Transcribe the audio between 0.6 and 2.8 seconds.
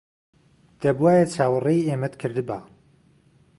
دەبوایە چاوەڕێی ئێمەت کردبا.